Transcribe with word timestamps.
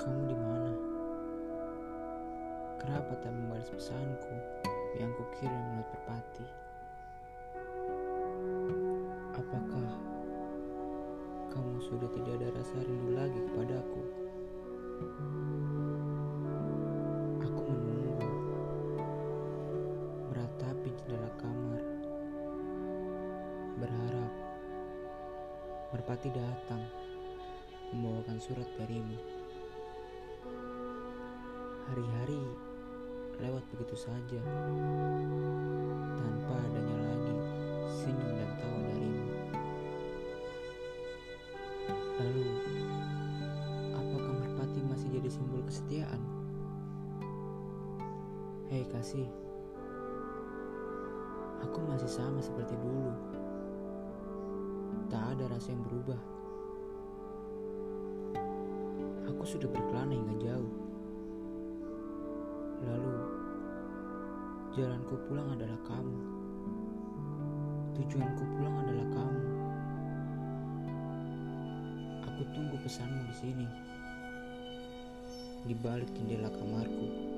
Kamu 0.00 0.32
di 0.32 0.32
mana? 0.32 0.72
Kenapa 2.80 3.12
tak 3.20 3.36
membalas 3.36 3.68
pesanku 3.68 4.32
yang 4.96 5.12
kukirim 5.12 5.52
melalui 5.52 5.84
perpati? 5.92 6.46
Apakah 9.36 9.92
kamu 11.52 11.84
sudah 11.84 12.08
tidak 12.16 12.32
ada 12.40 12.48
rasa 12.56 12.80
rindu 12.80 13.12
lagi 13.12 13.44
kepadaku? 13.44 14.02
Aku 17.44 17.60
menunggu, 17.68 18.30
meratapi 20.32 20.88
jendela 20.96 21.28
kamar, 21.36 21.84
berharap 23.76 24.32
merpati 25.92 26.32
datang 26.32 26.88
membawakan 27.92 28.40
surat 28.40 28.64
darimu. 28.80 29.39
Hari-hari 31.90 32.38
lewat 33.42 33.66
begitu 33.74 33.98
saja, 33.98 34.38
tanpa 36.14 36.54
adanya 36.54 36.96
lagi 37.02 37.34
senyum 37.90 38.30
dan 38.30 38.50
tawa 38.62 38.78
darimu. 38.86 39.26
Lalu, 42.14 42.46
apakah 43.90 44.34
merpati 44.38 44.80
masih 44.86 45.18
jadi 45.18 45.26
simbol 45.34 45.66
kesetiaan? 45.66 46.22
Hei 48.70 48.86
kasih, 48.86 49.26
aku 51.58 51.78
masih 51.90 52.06
sama 52.06 52.38
seperti 52.38 52.78
dulu. 52.78 53.10
Tak 55.10 55.34
ada 55.34 55.50
rasa 55.50 55.74
yang 55.74 55.82
berubah. 55.90 56.22
Aku 59.26 59.42
sudah 59.42 59.66
berkelana 59.66 60.14
hingga 60.14 60.38
jauh. 60.38 60.89
Jalanku 64.70 65.18
pulang 65.26 65.50
adalah 65.58 65.78
kamu. 65.82 66.18
Tujuanku 67.98 68.44
pulang 68.54 68.76
adalah 68.86 69.06
kamu. 69.10 69.42
Aku 72.30 72.42
tunggu 72.54 72.76
pesanmu 72.86 73.20
di 73.26 73.34
sini, 73.34 73.66
di 75.66 75.74
balik 75.74 76.06
jendela 76.14 76.54
kamarku. 76.54 77.29